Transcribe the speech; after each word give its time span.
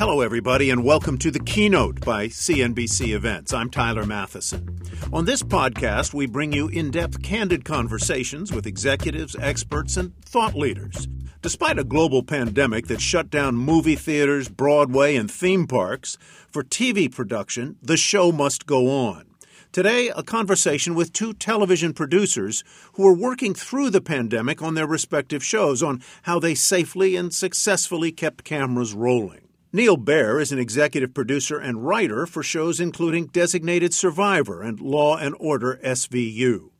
Hello, 0.00 0.22
everybody, 0.22 0.70
and 0.70 0.82
welcome 0.82 1.18
to 1.18 1.30
the 1.30 1.40
keynote 1.40 2.00
by 2.00 2.26
CNBC 2.26 3.12
Events. 3.12 3.52
I'm 3.52 3.68
Tyler 3.68 4.04
Mathisen. 4.04 5.12
On 5.12 5.26
this 5.26 5.42
podcast, 5.42 6.14
we 6.14 6.24
bring 6.24 6.54
you 6.54 6.68
in 6.68 6.90
depth, 6.90 7.22
candid 7.22 7.66
conversations 7.66 8.50
with 8.50 8.66
executives, 8.66 9.36
experts, 9.38 9.98
and 9.98 10.16
thought 10.24 10.54
leaders. 10.54 11.06
Despite 11.42 11.78
a 11.78 11.84
global 11.84 12.22
pandemic 12.22 12.86
that 12.86 13.02
shut 13.02 13.28
down 13.28 13.56
movie 13.56 13.94
theaters, 13.94 14.48
Broadway, 14.48 15.16
and 15.16 15.30
theme 15.30 15.66
parks, 15.66 16.16
for 16.48 16.64
TV 16.64 17.14
production, 17.14 17.76
the 17.82 17.98
show 17.98 18.32
must 18.32 18.64
go 18.64 18.88
on. 18.88 19.26
Today, 19.70 20.08
a 20.08 20.22
conversation 20.22 20.94
with 20.94 21.12
two 21.12 21.34
television 21.34 21.92
producers 21.92 22.64
who 22.94 23.06
are 23.06 23.14
working 23.14 23.52
through 23.52 23.90
the 23.90 24.00
pandemic 24.00 24.62
on 24.62 24.72
their 24.72 24.86
respective 24.86 25.44
shows 25.44 25.82
on 25.82 26.02
how 26.22 26.38
they 26.38 26.54
safely 26.54 27.16
and 27.16 27.34
successfully 27.34 28.10
kept 28.10 28.44
cameras 28.44 28.94
rolling. 28.94 29.42
Neal 29.72 29.96
Baer 29.96 30.40
is 30.40 30.52
an 30.52 30.58
executive 30.58 31.14
producer 31.14 31.58
and 31.58 31.86
writer 31.86 32.26
for 32.26 32.42
shows 32.42 32.80
including 32.80 33.26
Designated 33.26 33.94
Survivor 33.94 34.62
and 34.62 34.80
Law 34.80 35.16
and 35.16 35.34
Order 35.38 35.78
SVU 35.84 36.70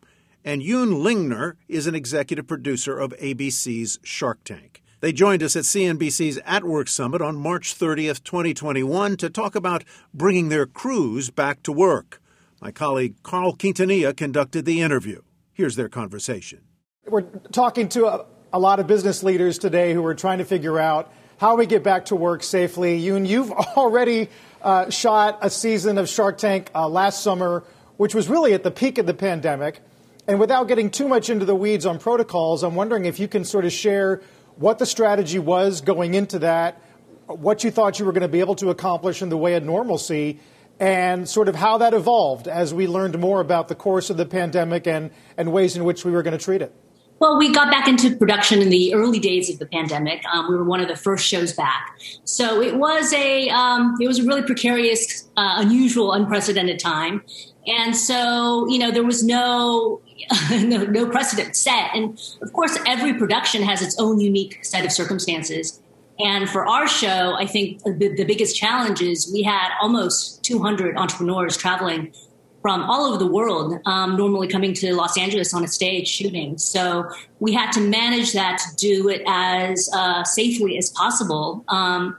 and 0.45 0.63
Yun 0.63 0.91
Lingner 0.91 1.57
is 1.69 1.87
an 1.87 1.95
executive 1.95 2.47
producer 2.47 2.99
of 2.99 3.15
ABC's 3.19 3.99
Shark 4.03 4.43
Tank. 4.45 4.83
They 5.01 5.13
joined 5.13 5.43
us 5.43 5.57
at 5.57 5.65
CNBC's 5.65 6.39
At 6.45 6.65
Work 6.65 6.89
Summit 6.89 7.23
on 7.23 7.37
March 7.37 7.79
30th, 7.79 8.23
2021, 8.23 9.17
to 9.19 9.31
talk 9.31 9.55
about 9.55 9.85
bringing 10.13 10.49
their 10.49 10.67
crews 10.67 11.31
back 11.31 11.63
to 11.63 11.73
work. 11.73 12.21
My 12.61 12.71
colleague 12.71 13.15
Carl 13.23 13.55
Quintanilla 13.55 14.15
conducted 14.17 14.67
the 14.67 14.83
interview. 14.83 15.23
Here's 15.53 15.77
their 15.77 15.89
conversation. 15.89 16.61
We're 17.07 17.23
talking 17.53 17.89
to 17.91 18.07
a, 18.07 18.27
a 18.53 18.59
lot 18.59 18.79
of 18.79 18.87
business 18.87 19.23
leaders 19.23 19.59
today 19.59 19.95
who 19.95 20.05
are 20.05 20.15
trying 20.15 20.39
to 20.39 20.45
figure 20.45 20.79
out 20.79 21.11
how 21.41 21.57
we 21.57 21.65
get 21.65 21.83
back 21.83 22.05
to 22.05 22.15
work 22.15 22.43
safely. 22.43 22.99
Yun, 22.99 23.25
you've 23.25 23.51
already 23.77 24.29
uh, 24.61 24.91
shot 24.91 25.39
a 25.41 25.49
season 25.49 25.97
of 25.97 26.07
Shark 26.07 26.37
Tank 26.37 26.71
uh, 26.75 26.87
last 26.87 27.23
summer, 27.23 27.65
which 27.97 28.15
was 28.15 28.29
really 28.29 28.53
at 28.53 28.63
the 28.63 28.71
peak 28.71 28.99
of 28.99 29.07
the 29.07 29.15
pandemic. 29.15 29.81
And 30.29 30.39
without 30.39 30.69
getting 30.69 30.91
too 30.91 31.09
much 31.09 31.31
into 31.31 31.47
the 31.47 31.55
weeds 31.55 31.87
on 31.87 31.99
protocols, 31.99 32.63
I'm 32.63 32.75
wondering 32.75 33.07
if 33.07 33.19
you 33.19 33.27
can 33.27 33.47
sort 33.47 33.65
of 33.65 33.73
share 33.73 34.21
what 34.57 34.79
the 34.79 34.85
strategy 34.85 35.39
was 35.39 35.81
going 35.81 36.13
into 36.13 36.41
that, 36.41 36.79
what 37.27 37.65
you 37.65 37.71
thought 37.71 37.99
you 37.99 38.05
were 38.05 38.13
going 38.13 38.21
to 38.21 38.29
be 38.29 38.41
able 38.41 38.57
to 38.57 38.69
accomplish 38.69 39.23
in 39.23 39.31
the 39.31 39.39
way 39.39 39.55
of 39.55 39.65
normalcy, 39.65 40.41
and 40.79 41.27
sort 41.27 41.49
of 41.49 41.55
how 41.55 41.79
that 41.79 41.95
evolved 41.95 42.49
as 42.49 42.75
we 42.75 42.87
learned 42.87 43.19
more 43.19 43.41
about 43.41 43.69
the 43.69 43.75
course 43.75 44.11
of 44.11 44.19
the 44.19 44.27
pandemic 44.27 44.87
and, 44.87 45.11
and 45.39 45.51
ways 45.51 45.75
in 45.75 45.85
which 45.85 46.05
we 46.05 46.13
were 46.13 46.23
going 46.23 46.37
to 46.37 46.45
treat 46.45 46.61
it. 46.61 46.75
Well, 47.21 47.37
we 47.37 47.53
got 47.53 47.71
back 47.71 47.87
into 47.87 48.17
production 48.17 48.63
in 48.63 48.71
the 48.71 48.95
early 48.95 49.19
days 49.19 49.51
of 49.51 49.59
the 49.59 49.67
pandemic. 49.67 50.25
Um, 50.33 50.49
we 50.49 50.57
were 50.57 50.65
one 50.65 50.81
of 50.81 50.89
the 50.89 50.97
first 50.97 51.27
shows 51.27 51.53
back, 51.53 51.99
so 52.25 52.63
it 52.63 52.77
was 52.77 53.13
a 53.13 53.51
um, 53.51 53.95
it 54.01 54.09
was 54.09 54.21
a 54.21 54.25
really 54.25 54.43
precarious, 54.43 55.29
uh, 55.37 55.57
unusual, 55.59 56.15
unprecedented 56.15 56.79
time. 56.79 57.23
And 57.67 57.95
so, 57.95 58.67
you 58.71 58.79
know, 58.79 58.91
there 58.91 59.05
was 59.05 59.23
no 59.23 60.01
no, 60.51 60.85
no 60.85 61.11
precedent 61.11 61.57
set. 61.57 61.91
And 61.95 62.19
of 62.41 62.55
course, 62.55 62.79
every 62.87 63.13
production 63.13 63.63
has 63.65 63.83
its 63.83 64.01
own 64.01 64.19
unique 64.19 64.65
set 64.65 64.87
of 64.87 64.91
circumstances. 64.91 65.79
And 66.19 66.49
for 66.49 66.67
our 66.67 66.89
show, 66.89 67.35
I 67.35 67.47
think 67.47 67.83
the, 67.83 68.15
the 68.17 68.25
biggest 68.25 68.57
challenge 68.57 69.03
is 69.03 69.31
we 69.31 69.43
had 69.43 69.71
almost 69.81 70.43
200 70.45 70.97
entrepreneurs 70.97 71.59
traveling 71.59 72.15
from 72.63 72.83
all 72.83 73.07
over 73.07 73.17
the 73.17 73.27
world, 73.27 73.79
um, 73.87 74.17
normally 74.17 74.47
coming 74.47 74.75
to 74.75 74.95
Los 74.95 75.17
Angeles 75.17 75.55
on 75.55 75.65
a 75.65 75.69
stage 75.69 76.07
shooting. 76.07 76.59
So 76.59 77.11
we 77.39 77.55
had 77.55 77.73
to 77.73 77.81
manage 77.81 78.33
that 78.35 78.59
to 78.59 78.77
do 78.77 79.09
it 79.09 79.23
as 79.27 79.89
uh, 79.95 80.25
safely 80.25 80.77
as 80.77 80.91
possible. 80.91 81.65
Um, 81.69 82.19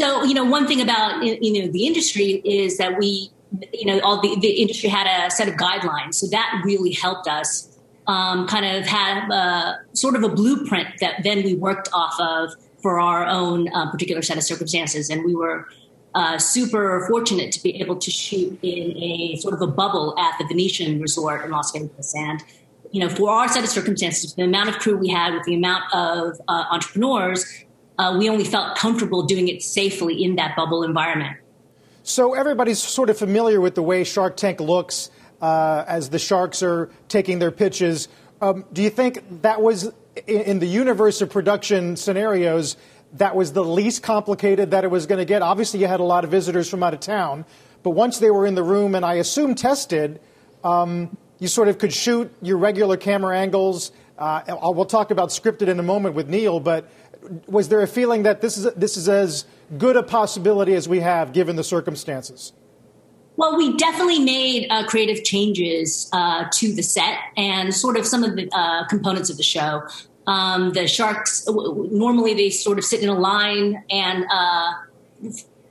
so, 0.00 0.24
you 0.24 0.34
know, 0.34 0.44
one 0.44 0.66
thing 0.66 0.80
about 0.80 1.22
you 1.22 1.62
know 1.62 1.70
the 1.70 1.86
industry 1.86 2.42
is 2.44 2.78
that 2.78 2.98
we 2.98 3.30
you 3.72 3.86
know, 3.86 4.00
all 4.00 4.20
the, 4.20 4.38
the 4.40 4.48
industry 4.48 4.88
had 4.88 5.06
a 5.06 5.30
set 5.30 5.48
of 5.48 5.54
guidelines. 5.54 6.14
So 6.14 6.26
that 6.28 6.62
really 6.64 6.92
helped 6.92 7.28
us 7.28 7.68
um, 8.06 8.46
kind 8.46 8.64
of 8.64 8.86
have 8.86 9.30
a, 9.30 9.80
sort 9.92 10.16
of 10.16 10.24
a 10.24 10.28
blueprint 10.28 10.88
that 11.00 11.22
then 11.22 11.42
we 11.44 11.54
worked 11.54 11.88
off 11.92 12.18
of 12.18 12.54
for 12.80 12.98
our 12.98 13.26
own 13.26 13.68
uh, 13.74 13.90
particular 13.90 14.22
set 14.22 14.36
of 14.36 14.42
circumstances. 14.42 15.10
And 15.10 15.24
we 15.24 15.34
were 15.34 15.68
uh, 16.14 16.38
super 16.38 17.06
fortunate 17.08 17.52
to 17.52 17.62
be 17.62 17.80
able 17.80 17.96
to 17.96 18.10
shoot 18.10 18.58
in 18.62 18.96
a 18.96 19.36
sort 19.36 19.54
of 19.54 19.62
a 19.62 19.66
bubble 19.66 20.14
at 20.18 20.38
the 20.38 20.44
Venetian 20.46 21.00
Resort 21.00 21.44
in 21.44 21.50
Las 21.50 21.72
Vegas. 21.72 22.14
And, 22.14 22.42
you 22.90 23.00
know, 23.00 23.08
for 23.08 23.30
our 23.30 23.48
set 23.48 23.64
of 23.64 23.70
circumstances, 23.70 24.34
the 24.34 24.42
amount 24.42 24.68
of 24.68 24.78
crew 24.78 24.96
we 24.96 25.08
had 25.08 25.32
with 25.34 25.44
the 25.44 25.54
amount 25.54 25.84
of 25.94 26.40
uh, 26.48 26.64
entrepreneurs, 26.70 27.64
uh, 27.98 28.16
we 28.18 28.28
only 28.28 28.44
felt 28.44 28.76
comfortable 28.76 29.22
doing 29.22 29.48
it 29.48 29.62
safely 29.62 30.22
in 30.22 30.36
that 30.36 30.56
bubble 30.56 30.82
environment. 30.82 31.36
So 32.02 32.34
everybody's 32.34 32.80
sort 32.82 33.10
of 33.10 33.16
familiar 33.16 33.60
with 33.60 33.74
the 33.74 33.82
way 33.82 34.04
Shark 34.04 34.36
Tank 34.36 34.60
looks 34.60 35.10
uh, 35.40 35.84
as 35.86 36.10
the 36.10 36.18
sharks 36.18 36.62
are 36.62 36.90
taking 37.08 37.38
their 37.38 37.50
pitches. 37.50 38.08
Um, 38.40 38.64
do 38.72 38.82
you 38.82 38.90
think 38.90 39.42
that 39.42 39.62
was 39.62 39.92
in 40.26 40.58
the 40.58 40.66
universe 40.66 41.22
of 41.22 41.30
production 41.30 41.96
scenarios? 41.96 42.76
That 43.14 43.36
was 43.36 43.52
the 43.52 43.64
least 43.64 44.02
complicated 44.02 44.70
that 44.70 44.84
it 44.84 44.90
was 44.90 45.06
going 45.06 45.18
to 45.18 45.24
get. 45.24 45.42
Obviously, 45.42 45.80
you 45.80 45.86
had 45.86 46.00
a 46.00 46.04
lot 46.04 46.24
of 46.24 46.30
visitors 46.30 46.68
from 46.68 46.82
out 46.82 46.94
of 46.94 47.00
town, 47.00 47.44
but 47.82 47.90
once 47.90 48.18
they 48.18 48.30
were 48.30 48.46
in 48.46 48.54
the 48.54 48.62
room 48.62 48.94
and 48.94 49.04
I 49.04 49.14
assume 49.14 49.54
tested, 49.54 50.20
um, 50.64 51.16
you 51.38 51.48
sort 51.48 51.68
of 51.68 51.78
could 51.78 51.92
shoot 51.92 52.32
your 52.40 52.56
regular 52.56 52.96
camera 52.96 53.36
angles. 53.38 53.92
Uh, 54.16 54.42
we'll 54.74 54.84
talk 54.84 55.10
about 55.10 55.30
scripted 55.30 55.68
in 55.68 55.78
a 55.80 55.82
moment 55.82 56.14
with 56.14 56.28
Neal, 56.28 56.60
but 56.60 56.88
was 57.46 57.68
there 57.68 57.82
a 57.82 57.86
feeling 57.86 58.22
that 58.24 58.40
this 58.40 58.56
is 58.56 58.72
this 58.74 58.96
is 58.96 59.08
as 59.08 59.44
good 59.76 59.96
a 59.96 60.02
possibility 60.02 60.74
as 60.74 60.88
we 60.88 61.00
have 61.00 61.32
given 61.32 61.56
the 61.56 61.64
circumstances? 61.64 62.52
Well, 63.36 63.56
we 63.56 63.76
definitely 63.76 64.20
made 64.20 64.66
uh, 64.70 64.86
creative 64.86 65.24
changes 65.24 66.08
uh, 66.12 66.44
to 66.52 66.74
the 66.74 66.82
set 66.82 67.18
and 67.36 67.74
sort 67.74 67.96
of 67.96 68.06
some 68.06 68.22
of 68.22 68.36
the 68.36 68.48
uh, 68.52 68.86
components 68.88 69.30
of 69.30 69.38
the 69.38 69.42
show. 69.42 69.82
Um, 70.26 70.72
the 70.72 70.86
sharks 70.86 71.46
normally 71.48 72.34
they 72.34 72.50
sort 72.50 72.78
of 72.78 72.84
sit 72.84 73.02
in 73.02 73.08
a 73.08 73.18
line, 73.18 73.82
and 73.90 74.24
uh, 74.30 74.72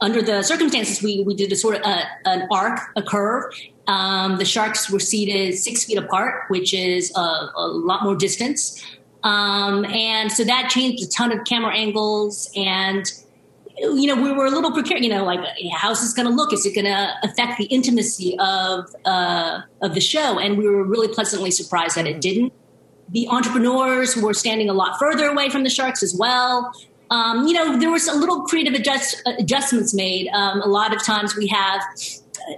under 0.01 0.22
the 0.22 0.44
circumstances, 0.44 1.01
we 1.01 1.23
we 1.23 1.35
did 1.35 1.51
a 1.51 1.56
sort 1.56 1.75
of 1.75 1.81
a, 1.81 1.88
uh, 1.88 2.06
an 2.25 2.47
arc, 2.51 2.79
a 2.95 3.01
curve. 3.01 3.53
Um, 3.88 4.38
the 4.38 4.45
sharks 4.45 4.90
were 4.90 5.00
seated 5.00 5.57
six 5.57 5.85
feet 5.85 5.97
apart, 5.97 6.45
which 6.50 6.73
is 6.73 7.11
a, 7.16 7.19
a 7.19 7.67
lot 7.67 8.03
more 8.03 8.16
distance. 8.16 8.84
Um, 9.23 9.85
and 9.85 10.31
so 10.31 10.44
that 10.44 10.69
changed 10.69 11.03
a 11.03 11.07
ton 11.07 11.31
of 11.31 11.45
camera 11.45 11.75
angles 11.75 12.50
and 12.56 13.11
you 13.78 14.07
know, 14.07 14.22
we 14.22 14.31
were 14.31 14.45
a 14.45 14.51
little 14.51 14.72
precarious, 14.72 15.03
you 15.06 15.11
know, 15.11 15.23
like 15.23 15.40
how's 15.73 16.01
this 16.01 16.13
going 16.13 16.28
to 16.28 16.34
look? 16.34 16.53
Is 16.53 16.66
it 16.66 16.75
going 16.75 16.85
to 16.85 17.13
affect 17.23 17.57
the 17.57 17.66
intimacy 17.66 18.38
of 18.40 18.94
uh, 19.06 19.61
of 19.81 19.94
the 19.94 20.00
show? 20.00 20.40
And 20.40 20.57
we 20.57 20.67
were 20.67 20.84
really 20.84 21.07
pleasantly 21.07 21.51
surprised 21.51 21.95
that 21.95 22.06
it 22.06 22.22
didn't. 22.22 22.53
The 23.11 23.27
entrepreneurs 23.27 24.16
were 24.16 24.33
standing 24.33 24.69
a 24.69 24.73
lot 24.73 24.97
further 24.99 25.27
away 25.27 25.49
from 25.49 25.63
the 25.63 25.69
sharks 25.69 26.01
as 26.01 26.16
well. 26.17 26.73
Um, 27.09 27.45
you 27.45 27.53
know, 27.53 27.77
there 27.77 27.91
was 27.91 28.07
a 28.07 28.16
little 28.16 28.43
creative 28.43 28.73
adjust, 28.73 29.22
adjustments 29.37 29.93
made. 29.93 30.29
Um, 30.29 30.61
a 30.61 30.67
lot 30.67 30.96
of 30.96 31.03
times 31.03 31.35
we 31.35 31.47
have 31.47 31.81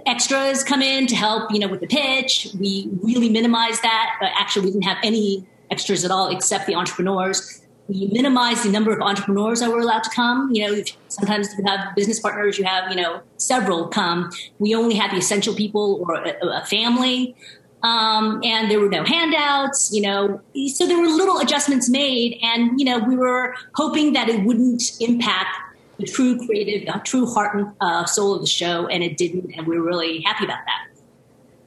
extras 0.06 0.62
come 0.62 0.80
in 0.80 1.06
to 1.08 1.16
help, 1.16 1.50
you 1.50 1.58
know, 1.58 1.68
with 1.68 1.80
the 1.80 1.88
pitch. 1.88 2.48
We 2.58 2.88
really 3.02 3.28
minimize 3.28 3.80
that. 3.80 4.16
Actually, 4.38 4.66
we 4.66 4.72
didn't 4.72 4.84
have 4.84 4.98
any 5.02 5.44
extras 5.70 6.04
at 6.04 6.10
all 6.12 6.28
except 6.28 6.66
the 6.66 6.76
entrepreneurs. 6.76 7.62
We 7.88 8.08
minimize 8.12 8.62
the 8.62 8.70
number 8.70 8.92
of 8.92 9.02
entrepreneurs 9.02 9.60
that 9.60 9.70
were 9.70 9.80
allowed 9.80 10.04
to 10.04 10.10
come. 10.10 10.50
You 10.52 10.66
know, 10.66 10.84
sometimes 11.08 11.48
you 11.58 11.64
have 11.66 11.94
business 11.94 12.18
partners, 12.20 12.58
you 12.58 12.64
have, 12.64 12.90
you 12.90 12.96
know, 12.96 13.22
several 13.36 13.88
come. 13.88 14.30
We 14.58 14.74
only 14.74 14.94
had 14.94 15.10
the 15.10 15.16
essential 15.16 15.54
people 15.54 16.02
or 16.06 16.14
a, 16.14 16.62
a 16.62 16.64
family. 16.66 17.36
Um, 17.84 18.40
and 18.42 18.70
there 18.70 18.80
were 18.80 18.88
no 18.88 19.04
handouts, 19.04 19.92
you 19.92 20.00
know, 20.00 20.40
so 20.72 20.86
there 20.86 20.98
were 20.98 21.06
little 21.06 21.38
adjustments 21.38 21.90
made. 21.90 22.38
And, 22.42 22.80
you 22.80 22.86
know, 22.86 22.98
we 22.98 23.14
were 23.14 23.54
hoping 23.74 24.14
that 24.14 24.30
it 24.30 24.42
wouldn't 24.42 24.82
impact 25.00 25.54
the 25.98 26.06
true 26.06 26.38
creative, 26.46 26.86
the 26.86 26.98
true 27.04 27.26
heart 27.26 27.54
and 27.54 27.72
uh, 27.82 28.06
soul 28.06 28.34
of 28.34 28.40
the 28.40 28.46
show. 28.46 28.86
And 28.86 29.04
it 29.04 29.18
didn't. 29.18 29.52
And 29.54 29.66
we 29.66 29.78
were 29.78 29.84
really 29.84 30.22
happy 30.22 30.44
about 30.44 30.60
that. 30.64 30.98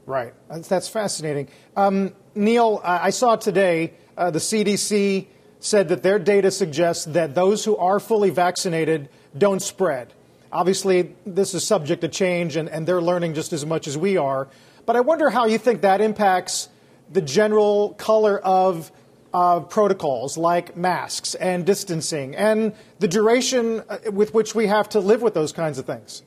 Right. 0.08 0.34
That's, 0.50 0.88
fascinating. 0.88 1.50
Um, 1.76 2.14
Neal, 2.34 2.82
I 2.84 3.12
saw 3.12 3.36
today 3.36 3.94
uh, 4.18 4.32
the 4.32 4.40
CDC 4.40 5.28
said 5.60 5.90
that 5.90 6.02
their 6.02 6.18
data 6.18 6.50
suggests 6.50 7.06
that 7.06 7.36
those 7.36 7.64
who 7.64 7.78
are 7.78 8.00
fully 8.00 8.32
vaccinated 8.32 9.10
don't 9.38 9.62
spread. 9.62 10.14
Obviously, 10.52 11.14
this 11.26 11.54
is 11.54 11.68
subject 11.68 12.02
to 12.02 12.08
change, 12.08 12.56
and, 12.56 12.70
and 12.70 12.88
they're 12.88 13.02
learning 13.02 13.34
just 13.34 13.54
as 13.54 13.66
much 13.66 13.86
as 13.86 13.98
we 13.98 14.18
are. 14.18 14.48
But 14.88 14.96
I 14.96 15.02
wonder 15.02 15.30
how 15.30 15.48
you 15.48 15.58
think 15.58 15.82
that 15.82 16.00
impacts 16.00 16.70
the 17.12 17.22
general 17.22 17.90
color 17.98 18.40
of 18.40 18.90
uh, 19.34 19.60
protocols 19.60 20.38
like 20.38 20.78
masks 20.78 21.36
and 21.36 21.66
distancing 21.66 22.34
and 22.38 22.74
the 23.00 23.08
duration 23.10 23.84
uh, 23.90 23.98
with 24.14 24.34
which 24.34 24.56
we 24.56 24.68
have 24.68 24.88
to 24.90 25.02
live 25.02 25.22
with 25.22 25.34
those 25.34 25.52
kinds 25.52 25.78
of 25.78 25.86
things. 25.86 26.24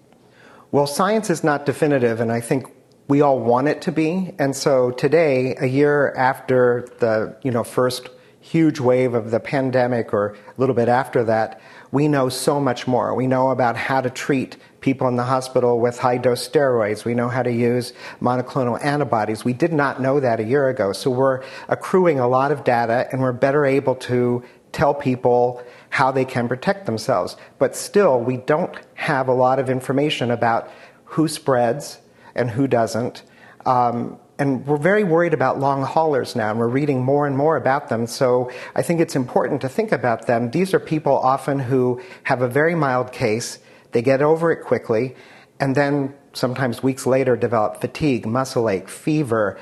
Well, 0.73 0.87
science 0.87 1.31
is 1.31 1.43
not 1.43 1.65
definitive, 1.65 2.21
and 2.21 2.31
I 2.31 2.43
think 2.43 2.67
we 3.09 3.23
all 3.23 3.41
want 3.41 3.67
it 3.67 3.81
to 3.83 3.93
be. 3.93 4.35
And 4.39 4.55
so 4.55 4.91
today, 4.91 5.57
a 5.59 5.67
year 5.67 6.13
after 6.15 6.87
the 6.99 7.37
you 7.43 7.51
know 7.51 7.65
first 7.65 8.11
huge 8.43 8.79
wave 8.79 9.15
of 9.15 9.31
the 9.31 9.41
pandemic, 9.41 10.13
or 10.13 10.35
a 10.35 10.61
little 10.61 10.75
bit 10.75 10.89
after 10.89 11.25
that, 11.25 11.63
we 11.93 12.09
know 12.09 12.29
so 12.29 12.61
much 12.61 12.87
more. 12.87 13.15
We 13.15 13.27
know 13.27 13.51
about 13.51 13.77
how 13.77 14.01
to 14.01 14.11
treat 14.11 14.57
people 14.81 15.09
in 15.09 15.17
the 15.17 15.25
hospital 15.25 15.81
with 15.81 15.99
high 15.99 16.19
dose 16.19 16.49
steroids. 16.49 17.05
We 17.05 17.15
know 17.15 17.29
how 17.29 17.43
to 17.43 17.53
use 17.53 17.93
monoclonal 18.21 18.83
antibodies. 18.83 19.45
We 19.45 19.53
did 19.53 19.73
not 19.73 20.01
know 20.01 20.21
that 20.21 20.41
a 20.41 20.45
year 20.45 20.69
ago. 20.69 20.93
So 20.93 21.11
we're 21.11 21.43
accruing 21.69 22.21
a 22.21 22.29
lot 22.29 22.53
of 22.53 22.65
data 22.65 23.09
and 23.11 23.21
we're 23.21 23.33
better 23.33 23.65
able 23.65 23.97
to 23.97 24.45
tell 24.73 24.95
people 24.95 25.63
how 25.91 26.13
they 26.13 26.25
can 26.25 26.49
protect 26.49 26.87
themselves. 26.87 27.37
But 27.59 27.75
still, 27.75 28.21
we 28.21 28.37
don't 28.37 28.75
have 28.95 29.27
a 29.29 29.35
lot 29.35 29.59
of 29.59 29.69
information 29.69 30.31
about 30.31 30.71
who 31.05 31.27
spreads 31.27 31.99
and 32.35 32.51
who 32.51 32.69
doesn't. 32.69 33.25
Um, 33.67 34.19
and 34.41 34.67
we're 34.67 34.79
very 34.79 35.05
worried 35.05 35.35
about 35.35 35.61
long 35.61 35.83
haulers 35.83 36.35
now, 36.35 36.51
and 36.51 36.59
we're 36.59 36.67
reading 36.67 37.05
more 37.05 37.27
and 37.27 37.37
more 37.37 37.57
about 37.57 37.91
them. 37.91 38.07
So 38.07 38.51
I 38.75 38.83
think 38.83 38.99
it's 39.01 39.15
important 39.15 39.61
to 39.61 39.69
think 39.69 39.93
about 39.93 40.27
them. 40.27 40.51
These 40.51 40.73
are 40.75 40.81
people 40.81 41.17
often 41.17 41.59
who 41.59 42.01
have 42.25 42.41
a 42.41 42.49
very 42.49 42.75
mild 42.75 43.13
case, 43.13 43.59
they 43.93 44.03
get 44.03 44.23
over 44.23 44.51
it 44.51 44.65
quickly, 44.65 45.15
and 45.61 45.75
then 45.75 46.15
sometimes 46.33 46.83
weeks 46.83 47.07
later 47.07 47.37
develop 47.37 47.81
fatigue, 47.83 48.25
muscle 48.25 48.71
ache, 48.71 48.89
fever, 48.89 49.59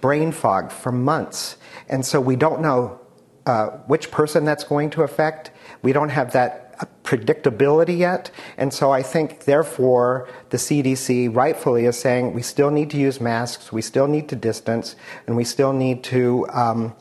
brain 0.00 0.32
fog 0.32 0.72
for 0.72 0.90
months. 0.90 1.56
And 1.88 2.04
so 2.04 2.20
we 2.20 2.34
don't 2.34 2.60
know 2.60 3.00
uh, 3.48 3.70
which 3.86 4.10
person 4.10 4.44
that's 4.44 4.62
going 4.62 4.90
to 4.90 5.02
affect. 5.02 5.50
We 5.82 5.92
don't 5.92 6.10
have 6.10 6.32
that 6.32 6.68
predictability 7.02 7.98
yet. 7.98 8.30
And 8.56 8.72
so 8.72 8.92
I 8.92 9.02
think, 9.02 9.44
therefore, 9.44 10.28
the 10.50 10.58
CDC 10.58 11.34
rightfully 11.34 11.86
is 11.86 11.98
saying 11.98 12.34
we 12.34 12.42
still 12.42 12.70
need 12.70 12.90
to 12.90 12.98
use 12.98 13.20
masks, 13.20 13.72
we 13.72 13.82
still 13.82 14.06
need 14.06 14.28
to 14.28 14.36
distance, 14.36 14.94
and 15.26 15.36
we 15.36 15.44
still 15.44 15.72
need 15.72 16.04
to. 16.04 16.46
Um, 16.52 16.94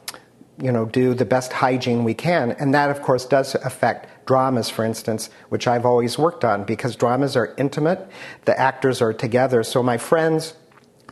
you 0.59 0.71
know, 0.71 0.85
do 0.85 1.13
the 1.13 1.23
best 1.23 1.53
hygiene 1.53 2.03
we 2.03 2.15
can. 2.15 2.51
And 2.53 2.73
that, 2.73 2.89
of 2.89 3.03
course, 3.03 3.27
does 3.27 3.53
affect 3.53 4.25
dramas, 4.25 4.71
for 4.71 4.83
instance, 4.83 5.29
which 5.49 5.67
I've 5.67 5.85
always 5.85 6.17
worked 6.17 6.43
on 6.43 6.63
because 6.63 6.95
dramas 6.95 7.35
are 7.35 7.53
intimate. 7.59 8.09
The 8.45 8.59
actors 8.59 8.99
are 8.99 9.13
together. 9.13 9.61
So 9.61 9.83
my 9.83 9.99
friends 9.99 10.55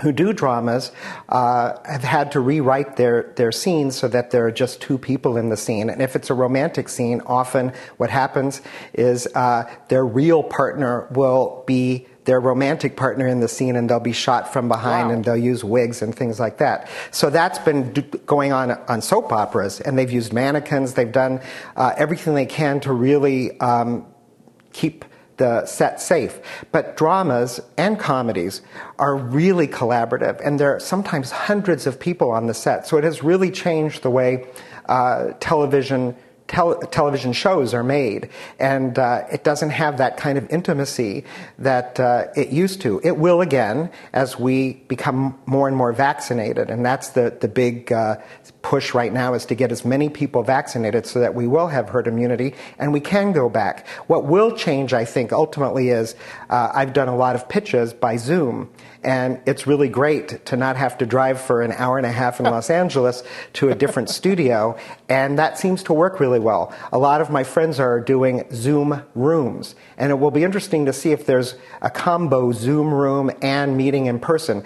who 0.02 0.12
do 0.12 0.34
dramas 0.34 0.92
uh, 1.30 1.74
have 1.86 2.04
had 2.04 2.32
to 2.34 2.40
rewrite 2.40 2.98
their, 2.98 3.34
their 3.36 3.52
scenes 3.52 3.96
so 3.96 4.08
that 4.08 4.32
there 4.32 4.46
are 4.46 4.52
just 4.52 4.82
two 4.82 4.98
people 4.98 5.38
in 5.38 5.50
the 5.50 5.58
scene. 5.58 5.90
And 5.90 6.02
if 6.02 6.16
it's 6.16 6.30
a 6.30 6.34
romantic 6.34 6.90
scene, 6.90 7.22
often 7.26 7.72
what 7.98 8.10
happens 8.10 8.62
is 8.94 9.28
uh, 9.36 9.72
their 9.88 10.06
real 10.06 10.44
partner 10.44 11.08
will 11.12 11.64
be 11.66 12.08
their 12.26 12.40
romantic 12.40 12.98
partner 12.98 13.28
in 13.28 13.40
the 13.40 13.48
scene 13.48 13.76
and 13.76 13.90
they'll 13.90 14.00
be 14.00 14.12
shot 14.12 14.52
from 14.52 14.68
behind 14.68 15.10
wow. 15.10 15.14
and 15.14 15.24
they'll 15.24 15.38
use 15.38 15.64
wigs 15.64 16.02
and 16.02 16.14
things 16.14 16.40
like 16.40 16.58
that. 16.58 16.90
So 17.12 17.30
that's 17.30 17.60
been 17.60 17.94
going 18.26 18.52
on 18.52 18.72
on 18.72 19.02
soap 19.02 19.32
operas 19.32 19.80
and 19.80 19.98
they've 19.98 20.12
used 20.12 20.34
mannequins. 20.34 20.96
They've 20.96 21.12
done 21.12 21.40
uh, 21.76 21.94
everything 21.96 22.34
they 22.34 22.48
can 22.48 22.80
to 22.82 22.94
really 22.94 23.60
um, 23.60 24.08
keep 24.74 25.06
the 25.38 25.66
set 25.66 26.02
safe. 26.02 26.40
But 26.72 26.98
dramas 26.98 27.60
and 27.78 28.00
comedies 28.00 28.62
are 28.98 29.16
really 29.16 29.68
collaborative, 29.68 30.40
and 30.46 30.60
there 30.60 30.76
are 30.76 30.80
sometimes 30.80 31.32
hundreds 31.32 31.88
of 31.88 32.00
people 32.00 32.32
on 32.32 32.48
the 32.48 32.54
set. 32.54 32.88
So 32.88 32.98
it 32.98 33.04
has 33.04 33.24
really 33.24 33.52
changed 33.52 34.02
the 34.04 34.10
way 34.10 34.48
uh, 34.88 35.34
television 35.40 36.16
tel- 36.48 36.80
television 36.80 37.34
shows 37.34 37.74
are 37.74 37.84
made, 37.84 38.30
and 38.60 38.98
uh, 39.00 39.26
it 39.32 39.44
doesn't 39.44 39.72
have 39.72 39.98
that 39.98 40.18
kind 40.18 40.38
of 40.38 40.50
intimacy 40.50 41.24
that 41.60 42.00
uh, 42.00 42.28
it 42.36 42.50
used 42.50 42.82
to. 42.82 43.02
It 43.04 43.18
will 43.18 43.42
again 43.42 43.90
as 44.14 44.40
we 44.40 44.74
become 44.88 45.38
more 45.46 45.68
and 45.68 45.76
more 45.76 45.94
vaccinated, 45.94 46.70
and 46.70 46.86
that's 46.86 47.10
the 47.10 47.36
the 47.40 47.48
big 47.48 47.92
uh, 47.92 48.18
push 48.66 48.96
right 48.96 49.14
now 49.14 49.36
is 49.36 49.46
to 49.46 49.54
get 49.54 49.72
as 49.72 49.86
many 49.86 50.10
people 50.10 50.42
vaccinated 50.42 51.06
so 51.06 51.20
that 51.20 51.36
we 51.36 51.46
will 51.46 51.68
have 51.68 51.90
herd 51.90 52.08
immunity 52.08 52.56
and 52.80 52.92
we 52.92 53.00
can 53.00 53.32
go 53.32 53.48
back. 53.48 53.88
What 54.08 54.26
will 54.26 54.52
change, 54.56 54.92
I 54.92 55.06
think, 55.06 55.32
ultimately 55.32 55.90
is 55.90 56.16
uh, 56.50 56.72
I've 56.74 56.92
done 56.92 57.08
a 57.08 57.16
lot 57.16 57.36
of 57.36 57.48
pitches 57.48 57.94
by 57.94 58.18
Zoom. 58.18 58.72
And 59.06 59.40
it's 59.46 59.68
really 59.68 59.88
great 59.88 60.44
to 60.48 60.58
not 60.58 60.78
have 60.78 60.98
to 60.98 61.06
drive 61.06 61.40
for 61.40 61.62
an 61.62 61.72
hour 61.74 61.98
and 61.98 62.08
a 62.08 62.12
half 62.12 62.40
in 62.40 62.48
Los 62.48 62.72
Angeles 62.72 63.22
to 63.54 63.70
a 63.70 63.76
different 63.76 64.10
studio. 64.20 64.76
And 65.08 65.38
that 65.38 65.60
seems 65.60 65.84
to 65.84 65.94
work 65.94 66.20
really 66.20 66.40
well. 66.40 66.74
A 66.92 66.98
lot 66.98 67.22
of 67.22 67.30
my 67.30 67.44
friends 67.44 67.80
are 67.80 68.00
doing 68.00 68.46
Zoom 68.52 69.04
rooms. 69.14 69.76
And 70.00 70.12
it 70.12 70.16
will 70.16 70.32
be 70.32 70.44
interesting 70.44 70.88
to 70.88 70.94
see 70.94 71.12
if 71.12 71.28
there's 71.28 71.54
a 71.84 71.92
combo 71.92 72.52
Zoom 72.52 72.92
room 72.92 73.30
and 73.44 73.78
meeting 73.78 74.08
in 74.08 74.20
person. 74.20 74.64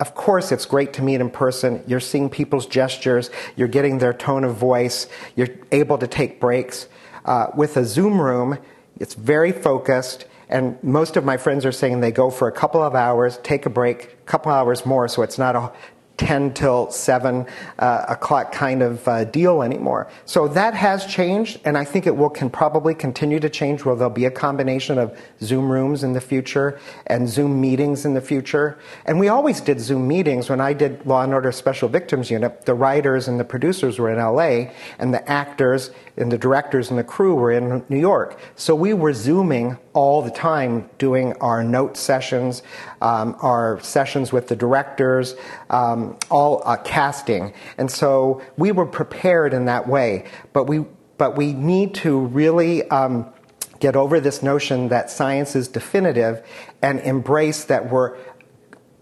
Of 0.00 0.14
course, 0.14 0.50
it's 0.50 0.64
great 0.64 0.94
to 0.94 1.02
meet 1.02 1.20
in 1.20 1.28
person. 1.28 1.84
You're 1.86 2.00
seeing 2.00 2.30
people's 2.30 2.64
gestures, 2.66 3.30
you're 3.54 3.68
getting 3.68 3.98
their 3.98 4.14
tone 4.14 4.44
of 4.44 4.56
voice, 4.56 5.08
you're 5.36 5.50
able 5.70 5.98
to 5.98 6.06
take 6.06 6.40
breaks. 6.40 6.88
Uh, 7.26 7.48
with 7.54 7.76
a 7.76 7.84
Zoom 7.84 8.18
room, 8.18 8.58
it's 8.98 9.12
very 9.12 9.52
focused 9.52 10.24
and 10.48 10.82
most 10.82 11.16
of 11.16 11.24
my 11.24 11.36
friends 11.36 11.64
are 11.64 11.72
saying 11.72 12.00
they 12.00 12.12
go 12.12 12.30
for 12.30 12.48
a 12.48 12.52
couple 12.52 12.82
of 12.82 12.94
hours, 12.94 13.38
take 13.42 13.66
a 13.66 13.70
break, 13.70 14.04
a 14.04 14.26
couple 14.26 14.52
hours 14.52 14.84
more, 14.84 15.08
so 15.08 15.22
it's 15.22 15.38
not 15.38 15.56
a 15.56 15.72
10 16.16 16.54
till 16.54 16.90
7 16.90 17.46
uh, 17.78 18.04
o'clock 18.08 18.52
kind 18.52 18.82
of 18.82 19.06
uh, 19.08 19.24
deal 19.24 19.62
anymore. 19.62 20.08
So 20.26 20.46
that 20.48 20.74
has 20.74 21.06
changed, 21.06 21.60
and 21.64 21.76
I 21.76 21.84
think 21.84 22.06
it 22.06 22.16
will 22.16 22.30
can 22.30 22.50
probably 22.50 22.94
continue 22.94 23.40
to 23.40 23.50
change 23.50 23.84
where 23.84 23.96
there'll 23.96 24.10
be 24.10 24.26
a 24.26 24.30
combination 24.30 24.98
of 24.98 25.18
Zoom 25.40 25.70
rooms 25.70 26.04
in 26.04 26.12
the 26.12 26.20
future 26.20 26.78
and 27.06 27.28
Zoom 27.28 27.60
meetings 27.60 28.04
in 28.04 28.14
the 28.14 28.20
future. 28.20 28.78
And 29.06 29.18
we 29.18 29.28
always 29.28 29.60
did 29.60 29.80
Zoom 29.80 30.06
meetings. 30.06 30.48
When 30.48 30.60
I 30.60 30.72
did 30.72 31.04
Law 31.04 31.22
and 31.22 31.34
Order 31.34 31.50
Special 31.50 31.88
Victims 31.88 32.30
Unit, 32.30 32.64
the 32.64 32.74
writers 32.74 33.26
and 33.26 33.40
the 33.40 33.44
producers 33.44 33.98
were 33.98 34.10
in 34.10 34.18
LA, 34.18 34.72
and 34.98 35.12
the 35.12 35.28
actors 35.28 35.90
and 36.16 36.30
the 36.30 36.38
directors 36.38 36.90
and 36.90 36.98
the 36.98 37.04
crew 37.04 37.34
were 37.34 37.50
in 37.50 37.84
New 37.88 37.98
York. 37.98 38.38
So 38.54 38.74
we 38.74 38.94
were 38.94 39.12
Zooming 39.12 39.78
all 39.94 40.22
the 40.22 40.30
time, 40.30 40.88
doing 40.98 41.32
our 41.34 41.64
note 41.64 41.96
sessions, 41.96 42.62
um, 43.00 43.36
our 43.40 43.80
sessions 43.80 44.32
with 44.32 44.48
the 44.48 44.56
directors, 44.56 45.34
um, 45.70 46.03
all 46.30 46.62
uh, 46.64 46.76
casting. 46.76 47.52
And 47.78 47.90
so 47.90 48.42
we 48.56 48.72
were 48.72 48.86
prepared 48.86 49.54
in 49.54 49.64
that 49.66 49.88
way. 49.88 50.24
But 50.52 50.64
we, 50.64 50.84
but 51.18 51.36
we 51.36 51.52
need 51.52 51.94
to 51.96 52.18
really 52.18 52.88
um, 52.90 53.32
get 53.80 53.96
over 53.96 54.20
this 54.20 54.42
notion 54.42 54.88
that 54.88 55.10
science 55.10 55.54
is 55.56 55.68
definitive 55.68 56.42
and 56.82 57.00
embrace 57.00 57.64
that 57.64 57.90
we're 57.90 58.16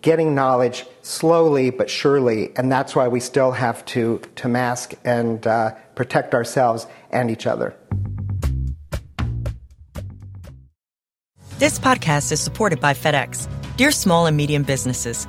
getting 0.02 0.34
knowledge 0.34 0.84
slowly 1.02 1.70
but 1.70 1.88
surely, 1.88 2.50
and 2.56 2.70
that's 2.70 2.94
why 2.94 3.08
we 3.08 3.20
still 3.20 3.52
have 3.52 3.84
to, 3.86 4.20
to 4.36 4.48
mask 4.48 4.94
and 5.04 5.46
uh, 5.46 5.70
protect 5.94 6.34
ourselves 6.34 6.86
and 7.10 7.30
each 7.30 7.46
other. 7.46 7.74
This 11.58 11.78
podcast 11.78 12.32
is 12.32 12.40
supported 12.40 12.80
by 12.80 12.92
FedEx. 12.92 13.48
Dear 13.76 13.92
small 13.92 14.26
and 14.26 14.36
medium 14.36 14.64
businesses, 14.64 15.28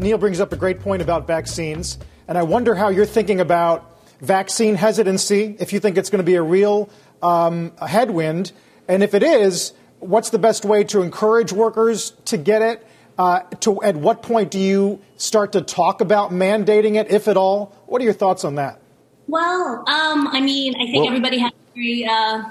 Neal 0.00 0.18
brings 0.18 0.40
up 0.40 0.52
a 0.52 0.56
great 0.56 0.80
point 0.80 1.02
about 1.02 1.26
vaccines, 1.26 1.98
and 2.26 2.38
I 2.38 2.42
wonder 2.42 2.74
how 2.74 2.88
you're 2.88 3.06
thinking 3.06 3.40
about 3.40 4.00
vaccine 4.20 4.74
hesitancy, 4.74 5.56
if 5.58 5.72
you 5.72 5.80
think 5.80 5.98
it's 5.98 6.10
going 6.10 6.20
to 6.20 6.24
be 6.24 6.36
a 6.36 6.42
real 6.42 6.88
um, 7.22 7.72
a 7.78 7.86
headwind, 7.86 8.52
and 8.88 9.02
if 9.02 9.14
it 9.14 9.22
is, 9.22 9.72
what's 9.98 10.30
the 10.30 10.38
best 10.38 10.64
way 10.64 10.84
to 10.84 11.02
encourage 11.02 11.52
workers 11.52 12.12
to 12.26 12.38
get 12.38 12.62
it? 12.62 12.86
Uh, 13.18 13.40
to 13.60 13.82
at 13.82 13.96
what 13.96 14.22
point 14.22 14.50
do 14.50 14.58
you 14.58 14.98
start 15.18 15.52
to 15.52 15.60
talk 15.60 16.00
about 16.00 16.30
mandating 16.30 16.94
it, 16.94 17.10
if 17.10 17.28
at 17.28 17.36
all? 17.36 17.76
What 17.86 18.00
are 18.00 18.04
your 18.04 18.14
thoughts 18.14 18.44
on 18.44 18.54
that? 18.54 18.80
Well, 19.26 19.84
um, 19.86 20.28
I 20.28 20.40
mean, 20.40 20.74
I 20.76 20.86
think 20.86 21.04
well, 21.04 21.08
everybody 21.08 21.38
has 21.40 21.52
a 21.52 21.74
very 21.74 22.06
uh, 22.06 22.44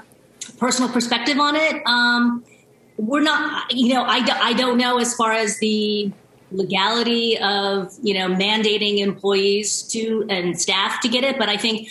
personal 0.58 0.88
perspective 0.88 1.40
on 1.40 1.56
it. 1.56 1.82
Um, 1.84 2.44
we're 2.96 3.22
not, 3.22 3.72
you 3.72 3.94
know, 3.94 4.04
I, 4.04 4.24
I 4.40 4.52
don't 4.52 4.78
know 4.78 4.98
as 4.98 5.14
far 5.16 5.32
as 5.32 5.58
the 5.58 6.12
legality 6.52 7.38
of, 7.38 7.92
you 8.02 8.14
know, 8.14 8.28
mandating 8.28 8.98
employees 8.98 9.82
to 9.82 10.26
and 10.28 10.60
staff 10.60 11.00
to 11.00 11.08
get 11.08 11.24
it, 11.24 11.38
but 11.38 11.48
I 11.48 11.56
think 11.56 11.88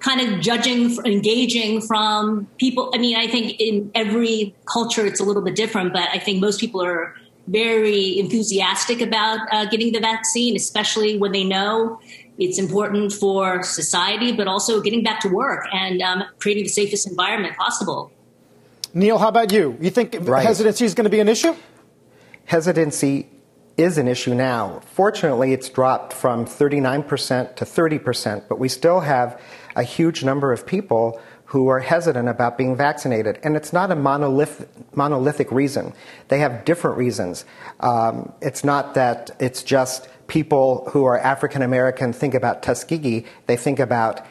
kind 0.00 0.20
of 0.20 0.40
judging, 0.40 0.96
engaging 1.04 1.80
from 1.80 2.46
people. 2.58 2.90
I 2.94 2.98
mean, 2.98 3.16
I 3.16 3.26
think 3.26 3.60
in 3.60 3.90
every 3.94 4.54
culture 4.72 5.04
it's 5.04 5.20
a 5.20 5.24
little 5.24 5.42
bit 5.42 5.56
different, 5.56 5.92
but 5.92 6.08
I 6.12 6.18
think 6.18 6.40
most 6.40 6.60
people 6.60 6.82
are 6.82 7.14
very 7.48 8.18
enthusiastic 8.18 9.00
about 9.00 9.40
uh, 9.50 9.64
getting 9.66 9.92
the 9.92 10.00
vaccine, 10.00 10.54
especially 10.54 11.18
when 11.18 11.32
they 11.32 11.44
know 11.44 12.00
it's 12.38 12.58
important 12.58 13.12
for 13.12 13.62
society, 13.62 14.32
but 14.32 14.46
also 14.46 14.80
getting 14.80 15.02
back 15.02 15.20
to 15.20 15.28
work 15.28 15.66
and 15.72 16.00
um, 16.02 16.24
creating 16.38 16.64
the 16.64 16.68
safest 16.68 17.08
environment 17.08 17.56
possible. 17.56 18.12
Neal, 18.94 19.18
how 19.18 19.28
about 19.28 19.52
you? 19.52 19.76
You 19.80 19.90
think 19.90 20.16
right. 20.20 20.46
hesitancy 20.46 20.84
is 20.84 20.94
going 20.94 21.04
to 21.04 21.10
be 21.10 21.20
an 21.20 21.28
issue? 21.28 21.54
Hesitancy 22.44 23.28
is 23.78 23.96
an 23.96 24.08
issue 24.08 24.34
now. 24.34 24.80
Fortunately, 24.92 25.52
it's 25.52 25.68
dropped 25.68 26.12
from 26.12 26.44
39% 26.44 27.56
to 27.56 27.64
30%, 27.64 28.48
but 28.48 28.58
we 28.58 28.68
still 28.68 29.00
have 29.00 29.40
a 29.76 29.84
huge 29.84 30.24
number 30.24 30.52
of 30.52 30.66
people 30.66 31.20
who 31.46 31.68
are 31.68 31.78
hesitant 31.78 32.28
about 32.28 32.58
being 32.58 32.76
vaccinated. 32.76 33.38
And 33.42 33.56
it's 33.56 33.72
not 33.72 33.90
a 33.90 33.94
monolith, 33.94 34.68
monolithic 34.94 35.50
reason. 35.50 35.94
They 36.26 36.40
have 36.40 36.64
different 36.66 36.98
reasons. 36.98 37.46
Um, 37.80 38.32
it's 38.42 38.64
not 38.64 38.94
that 38.94 39.30
it's 39.40 39.62
just 39.62 40.08
people 40.26 40.88
who 40.90 41.04
are 41.04 41.16
African 41.18 41.62
American 41.62 42.12
think 42.12 42.34
about 42.34 42.62
Tuskegee, 42.62 43.24
they 43.46 43.56
think 43.56 43.78
about 43.78 44.26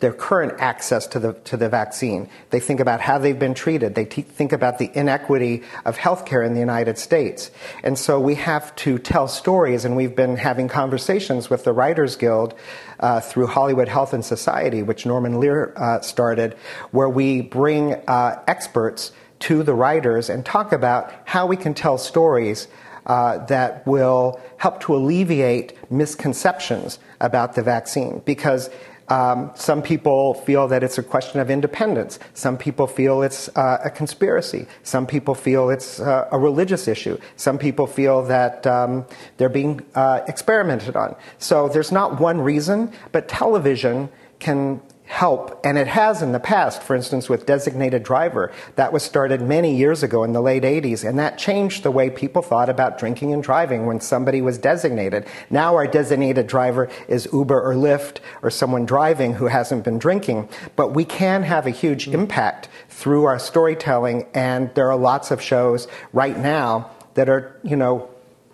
their 0.00 0.12
current 0.12 0.58
access 0.58 1.06
to 1.08 1.18
the, 1.18 1.34
to 1.44 1.56
the 1.56 1.68
vaccine. 1.68 2.28
They 2.50 2.60
think 2.60 2.80
about 2.80 3.00
how 3.00 3.18
they've 3.18 3.38
been 3.38 3.54
treated. 3.54 3.94
They 3.94 4.04
think 4.04 4.52
about 4.52 4.78
the 4.78 4.90
inequity 4.94 5.62
of 5.84 5.98
healthcare 5.98 6.44
in 6.44 6.54
the 6.54 6.60
United 6.60 6.98
States. 6.98 7.50
And 7.82 7.98
so 7.98 8.18
we 8.18 8.34
have 8.36 8.74
to 8.76 8.98
tell 8.98 9.28
stories, 9.28 9.84
and 9.84 9.96
we've 9.96 10.16
been 10.16 10.36
having 10.36 10.68
conversations 10.68 11.50
with 11.50 11.64
the 11.64 11.72
Writers 11.72 12.16
Guild 12.16 12.54
uh, 12.98 13.20
through 13.20 13.46
Hollywood 13.46 13.88
Health 13.88 14.12
and 14.12 14.24
Society, 14.24 14.82
which 14.82 15.06
Norman 15.06 15.38
Lear 15.38 15.72
uh, 15.76 16.00
started, 16.00 16.54
where 16.90 17.08
we 17.08 17.42
bring 17.42 17.94
uh, 18.08 18.42
experts 18.46 19.12
to 19.40 19.62
the 19.62 19.74
writers 19.74 20.28
and 20.28 20.44
talk 20.44 20.72
about 20.72 21.12
how 21.24 21.46
we 21.46 21.56
can 21.56 21.74
tell 21.74 21.98
stories 21.98 22.68
uh, 23.06 23.44
that 23.46 23.86
will 23.86 24.40
help 24.58 24.80
to 24.80 24.94
alleviate 24.94 25.76
misconceptions 25.90 26.98
about 27.20 27.54
the 27.54 27.62
vaccine 27.62 28.22
because 28.24 28.70
um, 29.10 29.50
some 29.54 29.82
people 29.82 30.34
feel 30.34 30.68
that 30.68 30.82
it's 30.82 30.96
a 30.96 31.02
question 31.02 31.40
of 31.40 31.50
independence. 31.50 32.18
Some 32.34 32.56
people 32.56 32.86
feel 32.86 33.22
it's 33.22 33.48
uh, 33.56 33.80
a 33.84 33.90
conspiracy. 33.90 34.66
Some 34.84 35.06
people 35.06 35.34
feel 35.34 35.68
it's 35.68 36.00
uh, 36.00 36.28
a 36.30 36.38
religious 36.38 36.86
issue. 36.86 37.18
Some 37.36 37.58
people 37.58 37.86
feel 37.86 38.22
that 38.22 38.66
um, 38.66 39.04
they're 39.36 39.48
being 39.48 39.80
uh, 39.94 40.20
experimented 40.28 40.96
on. 40.96 41.16
So 41.38 41.68
there's 41.68 41.90
not 41.90 42.20
one 42.20 42.40
reason, 42.40 42.92
but 43.10 43.28
television 43.28 44.08
can 44.38 44.80
help, 45.10 45.60
and 45.66 45.76
it 45.76 45.88
has 45.88 46.22
in 46.22 46.30
the 46.30 46.38
past, 46.38 46.84
for 46.84 46.94
instance, 46.94 47.28
with 47.28 47.44
designated 47.44 48.00
driver. 48.00 48.52
That 48.76 48.92
was 48.92 49.02
started 49.02 49.42
many 49.42 49.74
years 49.74 50.04
ago 50.04 50.22
in 50.22 50.32
the 50.32 50.40
late 50.40 50.62
80s, 50.62 51.06
and 51.06 51.18
that 51.18 51.36
changed 51.36 51.82
the 51.82 51.90
way 51.90 52.10
people 52.10 52.42
thought 52.42 52.68
about 52.68 52.96
drinking 52.96 53.32
and 53.32 53.42
driving 53.42 53.86
when 53.86 54.00
somebody 54.00 54.40
was 54.40 54.56
designated. 54.56 55.26
Now 55.50 55.74
our 55.74 55.88
designated 55.88 56.46
driver 56.46 56.88
is 57.08 57.28
Uber 57.32 57.60
or 57.60 57.74
Lyft 57.74 58.18
or 58.40 58.50
someone 58.50 58.86
driving 58.86 59.34
who 59.34 59.46
hasn't 59.46 59.82
been 59.82 59.98
drinking, 59.98 60.48
but 60.76 60.94
we 60.94 61.04
can 61.04 61.42
have 61.42 61.66
a 61.66 61.70
huge 61.70 62.06
impact 62.06 62.68
through 62.88 63.24
our 63.24 63.40
storytelling, 63.40 64.26
and 64.32 64.72
there 64.76 64.88
are 64.92 64.96
lots 64.96 65.32
of 65.32 65.42
shows 65.42 65.88
right 66.12 66.38
now 66.38 66.88
that 67.14 67.28
are, 67.28 67.58
you 67.64 67.74
know, 67.74 68.08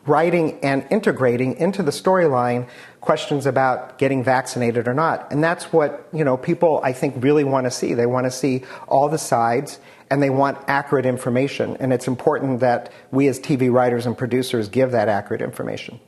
writing 0.06 0.58
and 0.62 0.86
integrating 0.88 1.56
into 1.56 1.82
the 1.82 1.90
storyline 1.90 2.66
questions 3.06 3.46
about 3.46 3.98
getting 3.98 4.22
vaccinated 4.22 4.88
or 4.88 4.92
not. 4.92 5.30
And 5.32 5.42
that's 5.42 5.72
what, 5.72 6.08
you 6.12 6.24
know, 6.24 6.36
people 6.36 6.80
I 6.82 6.92
think 6.92 7.22
really 7.22 7.44
want 7.44 7.64
to 7.64 7.70
see. 7.70 7.94
They 7.94 8.04
want 8.04 8.26
to 8.26 8.30
see 8.30 8.64
all 8.88 9.08
the 9.08 9.16
sides 9.16 9.78
and 10.10 10.20
they 10.22 10.28
want 10.28 10.58
accurate 10.66 11.06
information. 11.06 11.76
And 11.78 11.92
it's 11.92 12.08
important 12.08 12.60
that 12.60 12.92
we 13.12 13.28
as 13.28 13.38
TV 13.38 13.72
writers 13.72 14.06
and 14.06 14.18
producers 14.18 14.68
give 14.68 14.90
that 14.90 15.08
accurate 15.08 15.40
information. 15.40 16.00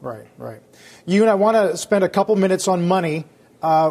Right, 0.00 0.26
right. 0.38 0.62
You 1.04 1.20
and 1.20 1.30
I 1.30 1.34
want 1.34 1.56
to 1.56 1.76
spend 1.76 2.04
a 2.04 2.08
couple 2.08 2.34
minutes 2.36 2.66
on 2.68 2.88
money. 2.88 3.26
Uh, 3.62 3.90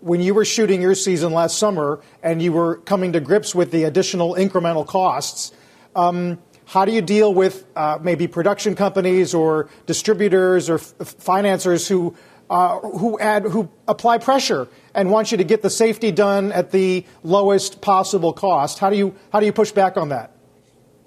when 0.00 0.20
you 0.20 0.32
were 0.32 0.46
shooting 0.46 0.80
your 0.80 0.94
season 0.94 1.34
last 1.34 1.58
summer 1.58 2.00
and 2.22 2.40
you 2.40 2.52
were 2.52 2.76
coming 2.76 3.12
to 3.12 3.20
grips 3.20 3.54
with 3.54 3.70
the 3.70 3.84
additional 3.84 4.34
incremental 4.34 4.86
costs, 4.86 5.52
um, 5.94 6.38
how 6.70 6.84
do 6.84 6.92
you 6.92 7.02
deal 7.02 7.34
with 7.34 7.66
uh, 7.74 7.98
maybe 8.00 8.28
production 8.28 8.76
companies 8.76 9.34
or 9.34 9.68
distributors 9.86 10.70
or 10.70 10.76
f- 10.76 10.94
financiers 11.18 11.88
who 11.88 12.14
uh, 12.48 12.78
who 12.78 13.18
add 13.18 13.42
who 13.42 13.68
apply 13.88 14.18
pressure 14.18 14.68
and 14.94 15.10
want 15.10 15.32
you 15.32 15.38
to 15.38 15.42
get 15.42 15.62
the 15.62 15.70
safety 15.70 16.12
done 16.12 16.52
at 16.52 16.70
the 16.70 17.04
lowest 17.24 17.80
possible 17.80 18.32
cost? 18.32 18.78
How 18.78 18.88
do 18.88 18.96
you 18.96 19.16
how 19.32 19.40
do 19.40 19.46
you 19.46 19.52
push 19.52 19.72
back 19.72 19.96
on 19.96 20.10
that? 20.10 20.30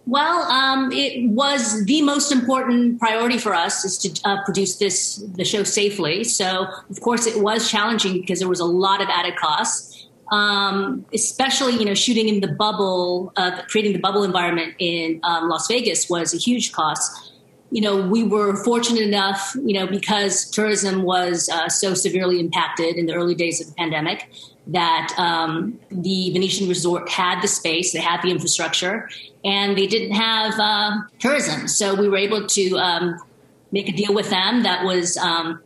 Well, 0.06 0.42
um, 0.52 0.92
it 0.92 1.30
was 1.30 1.86
the 1.86 2.02
most 2.02 2.34
important 2.34 3.00
priority 3.00 3.38
for 3.38 3.54
us 3.54 3.86
is 3.86 3.98
to 4.00 4.30
uh, 4.30 4.44
produce 4.44 4.76
this 4.76 5.16
the 5.16 5.46
show 5.46 5.64
safely. 5.64 6.26
So, 6.26 6.68
of 6.90 7.00
course, 7.00 7.26
it 7.26 7.42
was 7.42 7.72
challenging 7.72 8.20
because 8.20 8.40
there 8.40 8.50
was 8.50 8.60
a 8.60 8.66
lot 8.66 9.02
of 9.02 9.08
added 9.08 9.38
costs 9.38 10.08
um, 10.34 11.06
especially 11.14 11.74
you 11.74 11.86
know 11.86 11.94
shooting 11.94 12.28
in 12.28 12.42
the 12.42 12.48
bubble, 12.48 13.32
uh, 13.36 13.62
creating 13.68 13.94
the 13.94 14.00
bubble 14.00 14.24
environment 14.24 14.74
in 14.80 15.20
um, 15.24 15.48
Las 15.48 15.68
Vegas 15.68 16.10
was 16.10 16.34
a 16.34 16.38
huge 16.38 16.72
cost. 16.72 17.32
You 17.70 17.82
know, 17.82 18.08
we 18.08 18.24
were 18.24 18.56
fortunate 18.64 19.02
enough, 19.02 19.56
you 19.64 19.74
know, 19.74 19.88
because 19.88 20.50
tourism 20.50 21.04
was 21.04 21.50
uh, 21.50 21.70
so 21.70 21.94
severely 21.94 22.40
impacted 22.40 22.98
in 22.98 23.08
the 23.08 23.14
early 23.14 23.34
days 23.34 23.62
of 23.62 23.68
the 23.68 23.74
pandemic, 23.74 24.30
that 24.68 25.14
um, 25.18 25.80
the 25.90 26.32
Venetian 26.32 26.68
Resort 26.68 27.10
had 27.10 27.42
the 27.42 27.48
space, 27.48 27.94
they 27.94 28.00
had 28.00 28.22
the 28.22 28.30
infrastructure, 28.30 29.10
and 29.44 29.78
they 29.78 29.88
didn't 29.88 30.16
have 30.16 30.54
uh, 30.60 30.98
tourism. 31.20 31.68
So 31.68 31.96
we 31.96 32.08
were 32.10 32.18
able 32.18 32.46
to 32.46 32.78
um, 32.78 33.20
make 33.72 33.90
a 33.90 33.92
deal 33.92 34.14
with 34.14 34.30
them 34.30 34.64
that 34.64 34.84
was 34.84 35.18
um, 35.18 35.62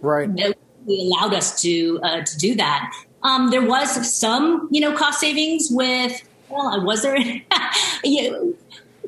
right. 0.00 0.34
That 0.36 0.56
allowed 0.88 1.34
us 1.34 1.60
to 1.62 2.00
uh, 2.02 2.22
to 2.22 2.38
do 2.38 2.54
that. 2.56 2.92
Um, 3.26 3.50
there 3.50 3.66
was 3.66 4.14
some, 4.14 4.68
you 4.70 4.80
know, 4.80 4.96
cost 4.96 5.20
savings 5.20 5.68
with. 5.70 6.22
Well, 6.48 6.68
I 6.68 6.78
was 6.78 7.02
there? 7.02 7.18
you 8.04 8.56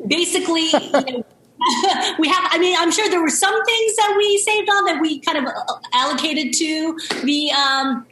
basically, 0.06 0.62
you 0.62 0.90
know, 0.90 1.24
we 2.18 2.28
have. 2.28 2.44
I 2.50 2.58
mean, 2.58 2.76
I'm 2.78 2.90
sure 2.90 3.08
there 3.08 3.22
were 3.22 3.28
some 3.28 3.64
things 3.64 3.96
that 3.96 4.14
we 4.16 4.38
saved 4.38 4.68
on 4.68 4.84
that 4.86 5.00
we 5.00 5.20
kind 5.20 5.38
of 5.38 5.44
uh, 5.44 5.74
allocated 5.92 6.52
to 6.54 6.98
the. 7.24 7.50
Um, 7.52 8.06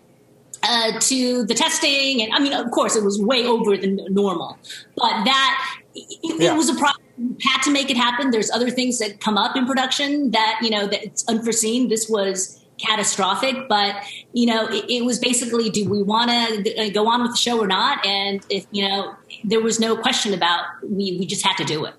uh, 0.63 0.99
to 0.99 1.45
the 1.45 1.55
testing, 1.55 2.23
and 2.23 2.33
I 2.33 2.41
mean, 2.41 2.53
of 2.53 2.71
course, 2.73 2.97
it 2.97 3.05
was 3.05 3.21
way 3.21 3.47
over 3.47 3.77
the 3.77 3.89
normal, 4.09 4.59
but 4.97 5.25
that 5.25 5.77
it, 5.95 6.41
yeah. 6.41 6.55
it 6.55 6.57
was 6.57 6.71
a 6.71 6.75
problem. 6.75 7.05
Had 7.41 7.63
to 7.63 7.71
make 7.71 7.89
it 7.89 7.97
happen. 7.97 8.31
There's 8.31 8.51
other 8.51 8.71
things 8.71 8.99
that 8.99 9.21
come 9.21 9.39
up 9.39 9.55
in 9.55 9.67
production 9.67 10.33
that 10.33 10.59
you 10.63 10.71
know 10.71 10.87
that 10.87 11.05
it's 11.05 11.29
unforeseen. 11.29 11.89
This 11.89 12.09
was 12.09 12.66
catastrophic, 12.79 13.69
but 13.69 13.97
you 14.33 14.47
know, 14.47 14.67
it, 14.69 14.85
it 14.89 15.05
was 15.05 15.19
basically, 15.19 15.71
do 15.71 15.89
we 15.89 16.03
want 16.03 16.31
to 16.31 16.77
uh, 16.77 16.91
go 16.91 17.09
on 17.09 17.23
with 17.23 17.33
the 17.33 17.37
show 17.37 17.59
or 17.59 17.67
not? 17.67 18.05
And 18.05 18.45
if 18.51 18.67
you 18.71 18.89
know, 18.89 19.15
there 19.45 19.61
was 19.61 19.81
no 19.81 19.97
question 19.97 20.35
about 20.35 20.65
we 20.83 21.17
we 21.19 21.27
just 21.27 21.45
had 21.47 21.57
to 21.57 21.65
do 21.65 21.85
it. 21.85 21.95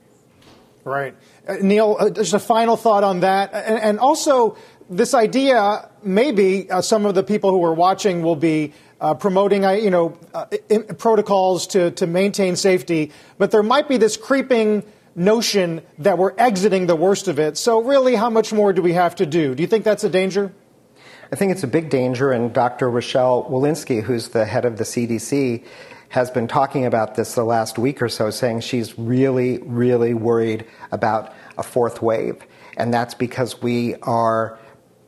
Right, 0.84 1.16
uh, 1.48 1.56
Neal. 1.62 1.98
Uh, 2.00 2.10
just 2.10 2.34
a 2.34 2.40
final 2.40 2.78
thought 2.78 3.04
on 3.04 3.22
that, 3.22 3.54
and, 3.54 3.80
and 3.80 4.00
also 4.00 4.58
this 4.90 5.14
idea. 5.14 5.90
Maybe 6.04 6.70
uh, 6.70 6.82
some 6.82 7.06
of 7.06 7.16
the 7.16 7.24
people 7.24 7.52
who 7.52 7.64
are 7.64 7.74
watching 7.74 8.22
will 8.22 8.36
be. 8.36 8.74
Uh, 9.00 9.14
promoting, 9.14 9.64
uh, 9.64 9.70
you 9.74 9.92
know, 9.92 10.10
protocols 10.98 11.68
to, 11.68 11.92
to 11.92 12.08
maintain 12.08 12.56
safety, 12.56 13.12
but 13.38 13.52
there 13.52 13.62
might 13.62 13.88
be 13.88 13.98
this 13.98 14.18
creeping 14.18 14.82
notion 15.16 15.82
that 16.00 16.18
we're 16.18 16.34
exiting 16.38 16.88
the 16.88 16.96
worst 16.96 17.28
of 17.28 17.38
it. 17.38 17.58
So, 17.58 17.82
really, 17.82 18.16
how 18.16 18.32
much 18.32 18.54
more 18.54 18.74
do 18.74 18.82
we 18.82 18.94
have 18.94 19.16
to 19.18 19.28
do? 19.28 19.54
Do 19.54 19.62
you 19.62 19.68
think 19.68 19.84
that's 19.84 20.04
a 20.04 20.10
danger? 20.10 20.52
I 21.32 21.36
think 21.36 21.52
it's 21.52 21.64
a 21.64 21.68
big 21.68 21.90
danger, 21.90 22.32
and 22.32 22.54
Dr. 22.54 22.90
Rochelle 22.90 23.44
Walensky, 23.50 24.02
who's 24.02 24.30
the 24.30 24.46
head 24.46 24.64
of 24.64 24.78
the 24.78 24.86
CDC, 24.86 25.66
has 26.10 26.32
been 26.32 26.48
talking 26.48 26.86
about 26.86 27.16
this 27.16 27.36
the 27.36 27.44
last 27.44 27.78
week 27.78 28.02
or 28.02 28.08
so, 28.08 28.30
saying 28.30 28.62
she's 28.62 28.98
really, 28.98 29.58
really 29.60 30.14
worried 30.14 30.66
about 30.90 31.34
a 31.58 31.64
fourth 31.64 32.02
wave. 32.02 32.38
And 32.78 32.94
that's 32.94 33.14
because 33.14 33.62
we 33.62 33.96
are 34.04 34.58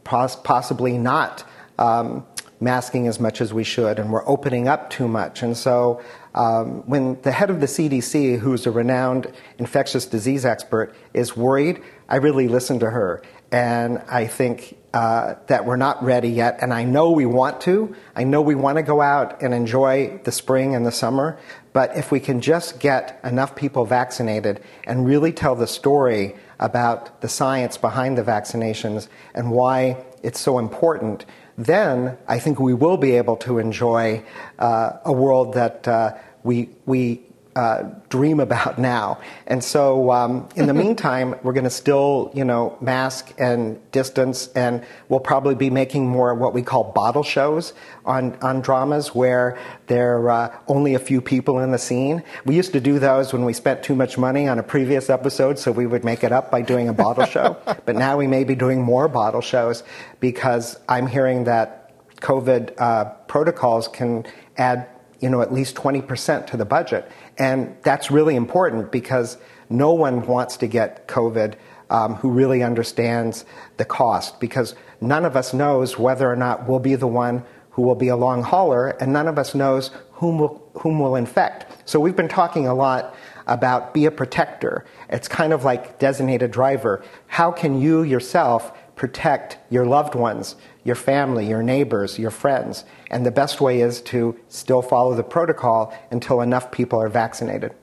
pos- 0.04 0.36
possibly 0.36 0.98
not 0.98 1.46
um, 1.78 2.26
masking 2.60 3.08
as 3.08 3.20
much 3.20 3.42
as 3.42 3.54
we 3.54 3.64
should, 3.64 4.00
and 4.00 4.12
we're 4.12 4.28
opening 4.28 4.68
up 4.68 4.90
too 4.90 5.08
much. 5.08 5.42
And 5.42 5.56
so, 5.56 6.02
um, 6.36 6.88
when 6.88 7.20
the 7.22 7.32
head 7.32 7.50
of 7.50 7.60
the 7.60 7.66
CDC, 7.66 8.40
who's 8.40 8.66
a 8.68 8.72
renowned 8.72 9.32
infectious 9.58 10.06
disease 10.06 10.46
expert, 10.46 10.94
is 11.14 11.36
worried, 11.36 11.82
I 12.08 12.18
really 12.18 12.48
listen 12.48 12.80
to 12.80 12.90
her. 12.90 13.22
And 13.52 14.00
I 14.08 14.28
think 14.28 14.78
uh, 14.94 15.36
that 15.48 15.66
we're 15.66 15.76
not 15.76 16.04
ready 16.04 16.30
yet. 16.30 16.60
And 16.62 16.74
I 16.74 16.84
know 16.84 17.12
we 17.12 17.26
want 17.26 17.62
to. 17.62 17.96
I 18.16 18.24
know 18.24 18.42
we 18.42 18.56
want 18.56 18.78
to 18.78 18.84
go 18.84 19.02
out 19.02 19.42
and 19.42 19.54
enjoy 19.54 20.20
the 20.24 20.32
spring 20.32 20.76
and 20.76 20.86
the 20.86 20.92
summer. 20.92 21.40
But 21.74 21.96
if 21.96 22.12
we 22.12 22.20
can 22.20 22.42
just 22.42 22.80
get 22.80 23.20
enough 23.24 23.56
people 23.56 23.86
vaccinated 23.86 24.62
and 24.86 25.06
really 25.06 25.32
tell 25.32 25.56
the 25.56 25.68
story 25.68 26.36
about 26.60 27.22
the 27.22 27.30
science 27.30 27.78
behind 27.78 28.18
the 28.18 28.24
vaccinations 28.24 29.08
and 29.34 29.52
why 29.52 30.04
it's 30.24 30.40
so 30.40 30.60
important, 30.60 31.26
then 31.66 32.18
I 32.28 32.40
think 32.40 32.60
we 32.60 32.74
will 32.74 32.98
be 32.98 33.18
able 33.18 33.36
to 33.38 33.60
enjoy 33.60 34.24
uh, 34.58 34.94
a 35.04 35.12
world 35.12 35.54
that 35.56 35.88
uh, 35.88 36.16
we, 36.44 36.70
we 36.86 37.22
uh, 37.60 37.84
dream 38.08 38.40
about 38.40 38.80
now. 38.80 39.20
And 39.46 39.62
so, 39.62 40.12
um, 40.12 40.48
in 40.56 40.68
the 40.68 40.74
meantime, 40.86 41.36
we're 41.44 41.52
going 41.52 41.66
to 41.66 41.70
still, 41.70 42.32
you 42.34 42.46
know, 42.46 42.78
mask 42.80 43.34
and 43.38 43.78
distance, 43.92 44.48
and 44.56 44.86
we'll 45.10 45.20
probably 45.20 45.56
be 45.56 45.70
making 45.70 46.08
more 46.08 46.34
what 46.34 46.54
we 46.54 46.62
call 46.62 46.94
bottle 46.94 47.22
shows 47.22 47.74
on, 48.06 48.38
on 48.42 48.62
dramas 48.62 49.14
where 49.14 49.58
there 49.88 50.20
are 50.20 50.30
uh, 50.30 50.58
only 50.70 50.94
a 50.94 51.00
few 51.00 51.20
people 51.20 51.60
in 51.60 51.72
the 51.72 51.78
scene. 51.78 52.24
We 52.46 52.56
used 52.56 52.72
to 52.72 52.80
do 52.80 52.98
those 52.98 53.34
when 53.34 53.44
we 53.44 53.52
spent 53.52 53.84
too 53.84 53.96
much 53.96 54.18
money 54.18 54.48
on 54.48 54.58
a 54.58 54.64
previous 54.64 55.10
episode, 55.10 55.60
so 55.60 55.70
we 55.74 55.86
would 55.86 56.06
make 56.06 56.24
it 56.24 56.32
up 56.32 56.50
by 56.50 56.62
doing 56.62 56.88
a 56.88 56.94
bottle 56.94 57.26
show. 57.26 57.58
But 57.86 57.96
now 57.96 58.18
we 58.18 58.28
may 58.28 58.44
be 58.46 58.56
doing 58.56 58.82
more 58.82 59.08
bottle 59.08 59.42
shows 59.42 59.84
because 60.20 60.80
I'm 60.88 61.08
hearing 61.08 61.44
that 61.46 61.92
COVID 62.22 62.80
uh, 62.80 63.06
protocols 63.28 63.88
can 63.88 64.26
add 64.58 64.88
you 65.20 65.30
know, 65.30 65.42
at 65.42 65.54
least 65.54 65.76
20% 65.76 66.48
to 66.48 66.58
the 66.58 66.66
budget. 66.66 67.10
And 67.38 67.76
that's 67.84 68.10
really 68.10 68.36
important 68.36 68.92
because 68.92 69.38
no 69.70 69.94
one 69.94 70.26
wants 70.26 70.58
to 70.58 70.68
get 70.68 71.08
COVID 71.08 71.56
um, 71.90 72.16
who 72.16 72.30
really 72.30 72.64
understands 72.64 73.46
the 73.78 73.86
cost 73.86 74.40
because 74.40 74.76
none 75.02 75.26
of 75.26 75.36
us 75.36 75.54
knows 75.54 75.98
whether 75.98 76.32
or 76.32 76.36
not 76.36 76.68
we'll 76.68 76.80
be 76.80 76.96
the 76.96 77.08
one 77.08 77.44
who 77.72 77.82
will 77.86 77.96
be 77.96 78.10
a 78.10 78.16
long 78.16 78.44
hauler, 78.44 78.90
and 79.00 79.14
none 79.14 79.28
of 79.28 79.40
us 79.40 79.56
knows 79.56 79.92
whom 80.12 80.38
will, 80.38 80.70
whom 80.74 81.00
will 81.00 81.16
infect. 81.16 81.66
So 81.90 82.00
we've 82.00 82.16
been 82.16 82.28
talking 82.28 82.68
a 82.68 82.74
lot 82.74 83.16
about 83.48 83.94
be 83.94 84.06
a 84.06 84.12
protector. 84.12 84.86
It's 85.10 85.28
kind 85.28 85.54
of 85.54 85.64
like 85.64 85.98
designated 85.98 86.52
driver. 86.52 87.04
How 87.28 87.52
can 87.52 87.80
you 87.80 88.04
yourself 88.04 88.78
protect 88.96 89.58
your 89.70 89.86
loved 89.86 90.14
ones, 90.14 90.56
your 90.84 90.96
family, 90.96 91.48
your 91.48 91.64
neighbors, 91.64 92.20
your 92.20 92.32
friends? 92.32 92.84
And 93.10 93.26
the 93.26 93.32
best 93.32 93.60
way 93.60 93.82
is 93.82 94.02
to 94.04 94.40
still 94.48 94.82
follow 94.82 95.16
the 95.16 95.24
protocol 95.24 95.94
until 96.12 96.42
enough 96.42 96.72
people 96.72 97.02
are 97.02 97.10
vaccinated. 97.10 97.74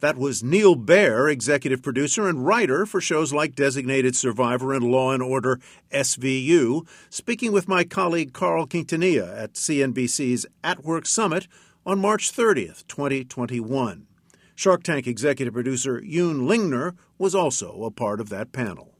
That 0.00 0.16
was 0.16 0.42
Neal 0.42 0.76
Baer, 0.76 1.28
executive 1.28 1.82
producer 1.82 2.26
and 2.26 2.46
writer 2.46 2.86
for 2.86 3.02
shows 3.02 3.34
like 3.34 3.54
Designated 3.54 4.16
Survivor 4.16 4.72
and 4.72 4.90
Law 4.90 5.12
and 5.12 5.22
Order 5.22 5.60
SVU, 5.92 6.86
speaking 7.10 7.52
with 7.52 7.68
my 7.68 7.84
colleague 7.84 8.32
Carl 8.32 8.66
Quintanilla 8.66 9.38
at 9.38 9.52
CNBC's 9.52 10.46
At 10.64 10.84
Work 10.84 11.04
Summit 11.04 11.46
on 11.84 11.98
March 11.98 12.32
30th, 12.32 12.86
2021. 12.88 14.06
Shark 14.54 14.82
Tank 14.82 15.06
executive 15.06 15.52
producer 15.52 16.02
Yun 16.02 16.40
Lingner 16.48 16.96
was 17.18 17.34
also 17.34 17.82
a 17.84 17.90
part 17.90 18.20
of 18.22 18.30
that 18.30 18.52
panel. 18.52 18.94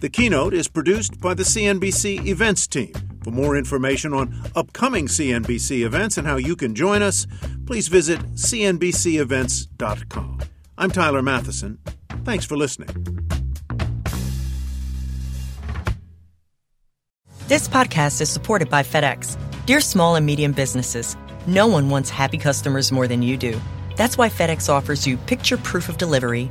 The 0.00 0.08
keynote 0.08 0.54
is 0.54 0.68
produced 0.68 1.20
by 1.20 1.34
the 1.34 1.42
CNBC 1.42 2.26
events 2.26 2.68
team. 2.68 2.92
For 3.24 3.32
more 3.32 3.56
information 3.56 4.14
on 4.14 4.32
upcoming 4.54 5.08
CNBC 5.08 5.84
events 5.84 6.16
and 6.16 6.26
how 6.26 6.36
you 6.36 6.54
can 6.54 6.74
join 6.74 7.02
us, 7.02 7.26
please 7.66 7.88
visit 7.88 8.20
cnbcevents.com. 8.34 10.38
I'm 10.78 10.90
Tyler 10.90 11.20
Mathisen. 11.20 11.78
Thanks 12.24 12.44
for 12.44 12.56
listening. 12.56 12.88
This 17.48 17.66
podcast 17.66 18.20
is 18.20 18.30
supported 18.30 18.68
by 18.68 18.82
FedEx. 18.82 19.36
Dear 19.66 19.80
small 19.80 20.16
and 20.16 20.24
medium 20.24 20.52
businesses, 20.52 21.16
no 21.46 21.66
one 21.66 21.88
wants 21.88 22.10
happy 22.10 22.38
customers 22.38 22.92
more 22.92 23.08
than 23.08 23.22
you 23.22 23.36
do. 23.36 23.60
That's 23.96 24.16
why 24.16 24.28
FedEx 24.28 24.68
offers 24.68 25.06
you 25.06 25.16
picture 25.16 25.56
proof 25.56 25.88
of 25.88 25.98
delivery, 25.98 26.50